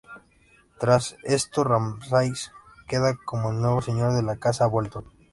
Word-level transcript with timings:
Tras 0.79 1.15
esto, 1.23 1.63
Ramsay 1.63 2.33
queda 2.87 3.15
como 3.23 3.51
el 3.51 3.61
nuevo 3.61 3.83
Señor 3.83 4.13
de 4.15 4.23
la 4.23 4.37
Casa 4.37 4.65
Bolton. 4.65 5.05